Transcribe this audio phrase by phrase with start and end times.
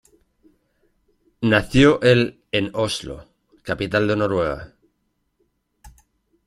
[1.41, 3.23] Nació el en Oslo,
[3.61, 4.73] capital de Noruega.